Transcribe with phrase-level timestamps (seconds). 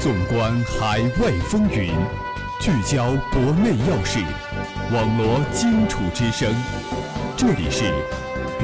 [0.00, 1.92] 纵观海外风云，
[2.58, 4.18] 聚焦国内要事，
[4.90, 6.50] 网罗荆楚之声。
[7.36, 7.84] 这里是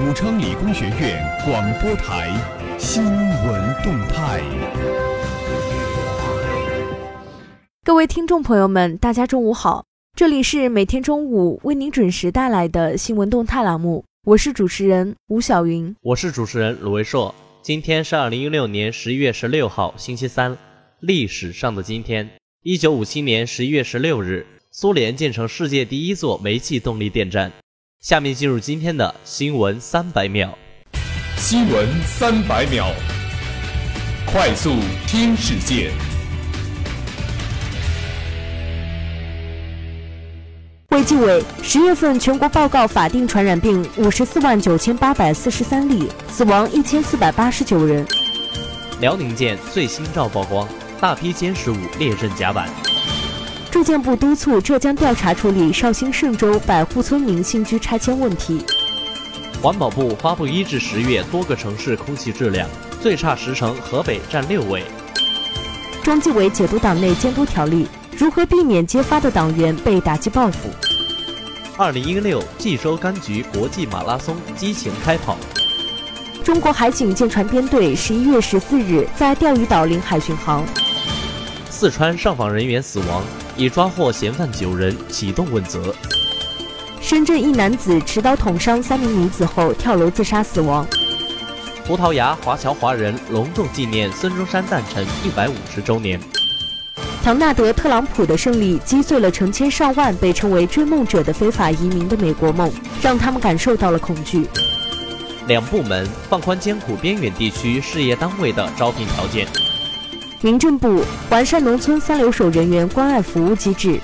[0.01, 2.33] 武昌理工学院广播台
[2.79, 4.41] 新闻动态。
[7.85, 9.85] 各位听众朋友们，大家中午好，
[10.15, 17.35] 这里是每天中午为您准时带来的新闻动态栏目，我是主持人吴晓云，我是主持人鲁维硕。
[17.61, 20.57] 今天是二零一六年十一月十六号，星期三。
[21.01, 22.31] 历史上的今天，
[22.63, 27.53] 一九五七年十一月十六日，苏联建成世界第一座煤气动力电站。
[28.01, 30.57] 下面进入今天的新闻三百秒。
[31.37, 32.87] 新闻三百秒，
[34.25, 34.75] 快速
[35.07, 35.93] 听世界。
[40.93, 48.07] 卫计委十月份全国报告法定传染病五十四万九千八百四十三例，死亡一千四百八十九人。
[48.99, 50.67] 辽宁舰最新照曝光。
[51.01, 52.69] 大批歼十五列阵甲板。
[53.71, 58.65] 住建部督促浙江调查处理绍兴嵊州百户村民新居拆迁问题。
[59.63, 62.69] 环保部发布一至十月多个城市空气质量，
[63.03, 64.83] 最差十城河北占六位。
[66.03, 67.87] 中纪委解读党内监督条例，
[68.17, 70.71] 如何避免揭发的党员被打击报复？
[71.77, 75.37] 二零一六济州柑橘国际马拉松激情开跑。
[76.43, 80.65] 中国海警舰船编队十一月十四日在钓鱼岛领海巡航。
[81.79, 83.23] 四川上访人员死亡，
[83.55, 85.95] 已抓获嫌犯九人，启动问责。
[87.03, 90.87] 深圳一男子持刀捅伤三名女子后跳楼自杀死亡。
[91.87, 96.19] 葡萄牙华侨华人隆重纪念孙中山诞辰一百五十周年。
[97.23, 104.49] 唐纳德·特朗普的胜利击碎了成千上万被称为追梦者的非法移民的美国梦，让他们感受到了恐惧。
[105.47, 109.47] 两部门放宽艰苦边远地区事业单位的招聘条件。
[110.43, 113.99] 民政部完善农村三留守人员关爱服务机制。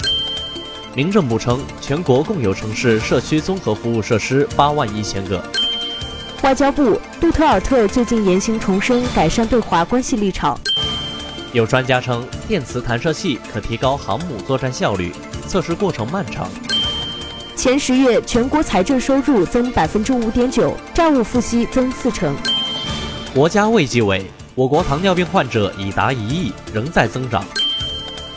[0.94, 5.42] 民政部称，全国共有城市社区综合服务设施八万一千个。
[6.42, 10.58] 外交部杜特尔特最近言行重申改善对华关系立场。
[11.52, 15.12] 有专家称，电磁弹射器可提高航母作战效率，
[15.46, 16.48] 测试过程漫长。
[17.54, 22.34] 前十月全国财政收入增百分之五点九，债务付息增四成。
[23.34, 24.24] 国家卫计委。
[24.54, 27.42] 我国糖尿病患者已达一亿，仍在增长。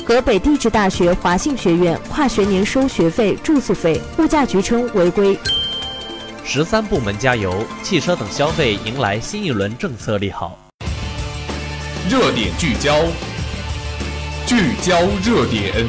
[0.08, 5.38] 河北地质大学华信学院跨学年收学费、住宿费，物价局称违规。
[6.46, 10.58] 十三部门加油，汽车等消费迎来新一轮政策利好。
[12.10, 12.96] 热点聚焦，
[14.48, 15.86] 聚焦热点。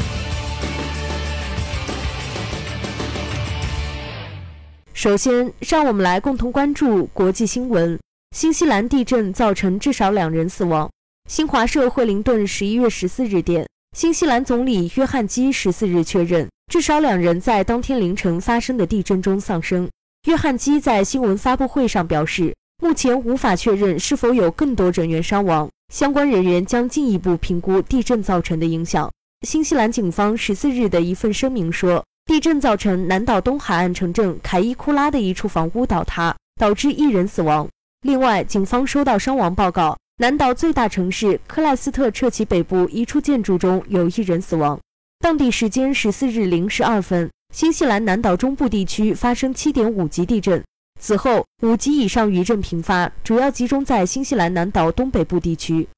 [4.92, 7.96] 首先，让我们来共同关注国际新闻。
[8.36, 10.90] 新西兰地震造成至少两人死亡。
[11.26, 13.66] 新华社惠灵顿十一月十四日电，
[13.96, 19.88] 新西兰总理约翰基十四日确认，至少两人在当天凌晨发生的地震中丧生。
[20.28, 29.10] 约翰基在新闻发布会上表示，目前无法确认是否有更多人员伤亡，相关人员将进一步评估地震造成的影响。
[29.46, 37.66] 新西兰警方十四日的一份声明说，地震造成南岛东海岸城镇凯伊库拉的一处房屋倒塌，导致一人死亡。
[38.06, 44.78] 另外，警方收到伤亡报告，南岛最大城市克莱斯特彻奇北部一处建筑中有一人死亡。
[45.18, 50.62] 当地时间十四日零时二分，新西兰南岛中部地区发生七点五级地震，
[51.00, 55.88] 此后五级以上余震频发，主要集中在新西兰南岛东北部地区。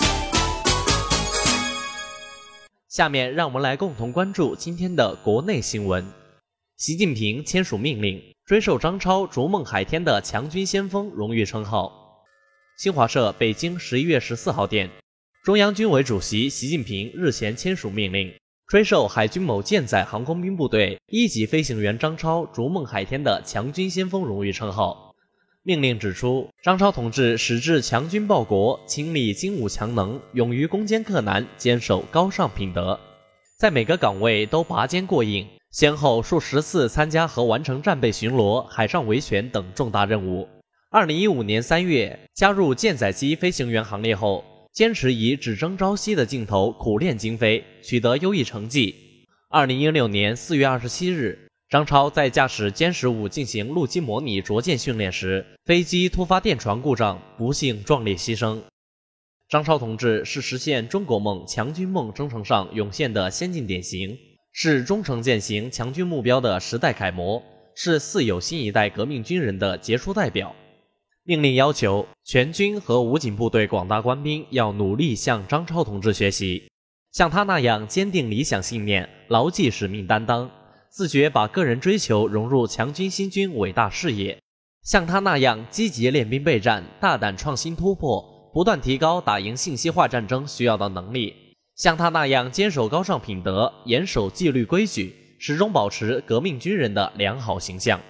[2.88, 6.06] 下面让我们来共同关注今天的国内新闻：
[6.78, 8.18] 习近平签署命令。
[8.48, 12.24] 追授张超“逐梦海天”的强军先锋荣誉称号。
[12.78, 14.88] 新华社北京十一月十四号电，
[15.44, 18.32] 中央军委主席习近平日前签署命令，
[18.66, 25.14] 追授海军某舰载航空兵部队一级飞行员张超“逐梦海天”的强军先锋荣誉称号。
[25.62, 32.98] 命令指出，张超同志矢志强军报国，亲历精武强能，勇于攻坚克难，坚守高尚品德，
[33.58, 35.46] 在每个岗位都拔尖过硬。
[35.70, 40.48] 先后数十次参加和完成战备巡逻、海上维权等重大任务。
[40.90, 44.42] 二零一五年三月加入舰载机飞行员行列后，
[44.72, 48.94] 坚持以只争朝夕的劲头苦练精飞，取得优异成绩。
[49.50, 51.38] 二零一六年四月二十七日，
[51.68, 58.58] 张超在驾驶歼十五进行陆基模拟着舰训练时，飞机突发电传故障，不幸壮烈牺牲。
[59.50, 64.18] 张超同志是实现中国梦、强军梦征程上涌现的先进典型。
[64.60, 67.40] 是忠诚践行强军目标的时代楷模，
[67.76, 70.52] 是四有新一代革命军人的杰出代表。
[71.22, 76.68] 命令要求全军和武警部队广大官兵要努力向张超同志学习，
[77.12, 80.50] 像他那样坚定理想信念、牢记使命担当、
[80.90, 84.38] 自觉把个人追求融入强军新军伟大事业；
[84.82, 91.32] 像他那样积极练兵备战、大胆创新突破、不断提高打赢信息化战争需要的能力；
[91.78, 98.00] 像他那样坚守高尚品德、严守纪律规矩、始终保持革命军人的良好形象。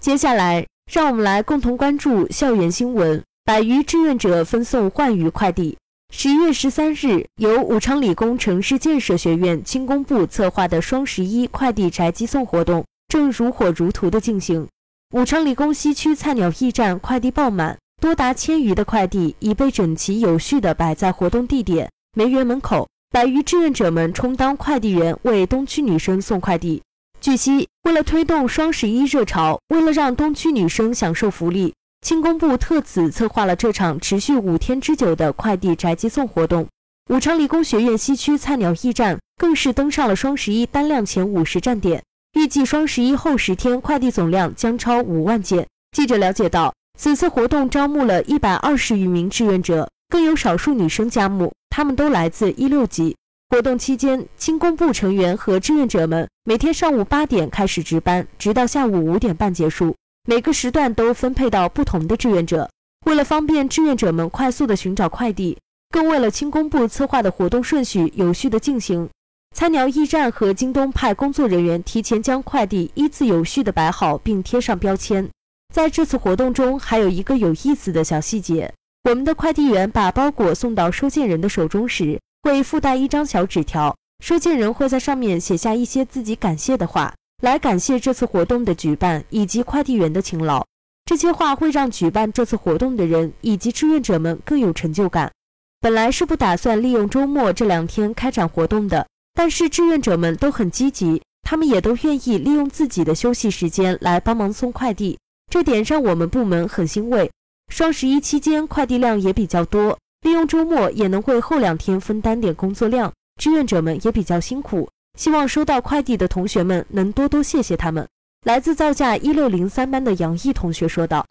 [0.00, 5.78] 接下来，让我们来共同关注校园新闻：百余志愿者分送焕娱快递。
[6.12, 14.66] 十一月十三日，由武昌理工城市建设学院轻工部策划的双十一快递宅急送活动正如火如荼地进行。
[15.12, 22.86] 武昌理工西区菜鸟驿站快递爆满，多达千余的快递已被整齐有序地摆在活动地点梅园门口。
[23.10, 26.82] 百余志愿者们充当快递员，为东区女生送快递。
[27.18, 31.72] 据悉，为了推动双十一热潮，为了让东区女生享受福利。
[32.02, 36.66] 轻工部特此策划了这场持续五天之久的快递宅急送活动。
[37.08, 42.04] 武昌理工学院西区菜鸟驿站更是登上了双十一单量前五十站点，
[42.34, 45.66] 预计双十一后十天快递总量将超五万件。
[45.96, 53.16] 记者了解到，此次活动招募了一百二十余名志愿者，更有少数女生加入，她们都来自一六级。
[53.50, 59.94] 活动期间，轻工部成员和志愿者们每天上午八点开始值班，直到下午五点半结束。
[60.26, 62.70] 每个时段都分配到不同的志愿者，
[63.06, 65.58] 为了方便志愿者们快速的寻找快递，
[65.90, 69.10] 更为了轻工部策划的活动顺序有序的进行，
[69.54, 75.28] 菜鸟驿站和京东派工作人员提前将快递依次有序的摆好并贴上标签。
[75.74, 78.72] 在这次活动中，还有一个有意思的小细节：
[79.10, 87.12] 我们的快递员把包裹送到收件人的手中时，会附带一张小纸条，收件人会在上面写下一些自己感谢的话。
[87.42, 90.64] 来感谢这次活动的举办以及快递员的勤劳，
[91.06, 95.32] 这些话会让举办这次活动的人以及志愿者们更有成就感。
[95.80, 105.18] 本来是不打算利用周末这两天开展活动的，但是志愿者们都很积极，他们也都愿意利用自己的休息时间来帮忙送快递，
[105.54, 107.30] 这点让我们部门很欣慰。
[107.68, 114.90] 双十一期间快递量也比较多，利用周末也能为后两天分担点工作量，志愿者们也比较辛苦。
[115.16, 118.04] 希望收到快递的同学们能多多谢谢他们。
[118.44, 121.24] 来自造价一六零三班的杨毅同学说道。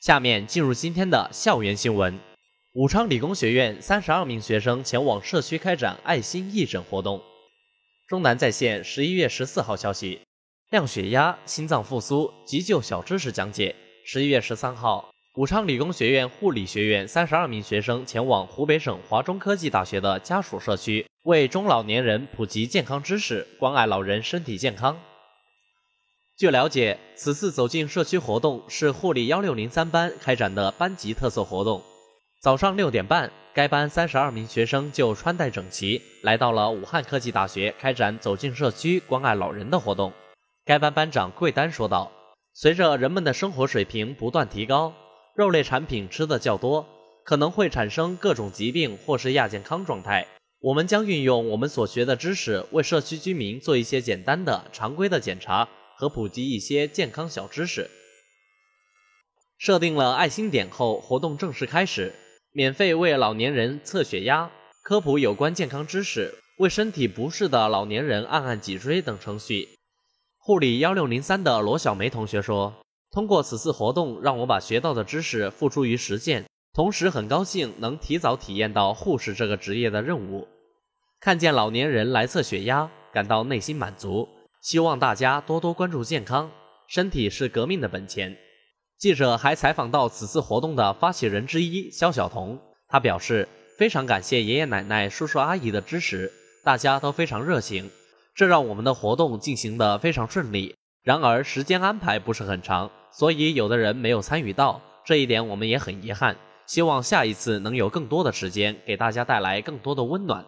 [0.00, 2.18] 下面进入今天的校园新闻：
[2.72, 7.20] 武昌理工学院三十二名学生前往社区开展爱心义诊活动。
[8.06, 10.22] 中南在线十一月十四号消息：
[10.70, 13.74] 量血压、心脏复苏、急救小知识讲解。
[14.04, 15.08] 十一月十三号。
[15.34, 24.98] 武昌理工学院护理学院三十二名学生前往湖北省华中科技大学的家属社区，为中老年人普及健康知识，关爱老人身体健康。
[26.36, 31.82] 据了解，此次走进社区活动是护理幺六零三班开展的班级特色活动。
[32.42, 40.12] 早上六点半，该班三十二名学生就穿戴整齐，来到了武汉科技大学开展走进社区关爱老人的活动。
[40.68, 42.12] 该班班长桂丹说道
[42.52, 44.92] ：“随着人们的生活水平不断提高。”
[45.34, 46.86] 肉类产品吃的较多，
[47.24, 50.26] 可能会产生各种疾病或是亚健康状态。
[50.60, 55.66] 我们将运用我们所学的知识，为社区居民做一些简单的、常规的检查
[55.96, 57.90] 和普及一些健康小知识。
[59.56, 62.12] 设定了爱心点后，活动正式开始，
[62.52, 64.50] 免费为老年人测血压、
[64.82, 69.70] 科普有关健康知识、为身体不适的老年人按按脊椎等程序。
[70.48, 72.72] 护理幺六零三的罗小梅同学说。
[73.10, 80.48] 通过此次活动，让我把学到的知识付诸于实践，同时很高兴能提早体验到护士这个职业的任务。
[81.20, 84.26] 看见老年人来测血压，感到内心满足。
[84.62, 86.50] 希望大家多多关注健康，
[86.86, 88.34] 身体是革命的本钱。
[88.96, 96.32] 记者还采访到此次活动的发起人之一肖晓彤，他表示非常感谢爷爷奶奶、叔叔阿姨的支持，
[96.64, 97.90] 大家都非常热情，
[98.38, 100.76] 这让我们的活动进行得非常顺利。
[101.02, 102.88] 然而时间安排不是很长。
[103.10, 106.36] 所以，有的人没有参与到这一点，我们也很遗憾。
[106.64, 110.44] 希望下一次能有更多的时间，给大家带来更多的温暖。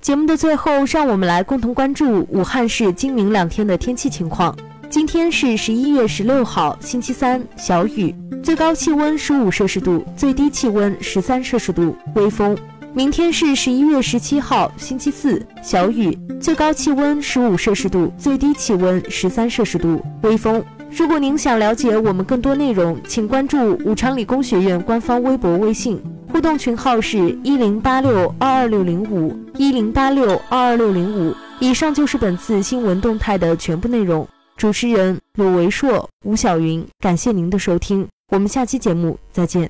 [0.00, 4.56] 节目的最后，让我们来共同关注武汉市今明两天的天气情况。
[4.88, 12.56] 今天是十一月十六号，星期三，小雨，最高气温十五摄氏度，最低气温十三摄氏度，微风。
[12.98, 20.60] 明天是十一月十七号，星期四，小雨，最高气温十五摄氏度，最低气温十三摄氏度，微风。
[20.90, 26.02] 如果您想了解我们更多内容，请关注武昌理工学院官方微博、微信，
[26.32, 31.32] 互动群号是一零八六二二六零五一零八六二二六零五。
[31.60, 34.26] 以上就是本次新闻动态的全部内容。
[34.56, 39.66] 主持人鲁维硕、吴晓云，感谢您的收听，我们下期节目再见。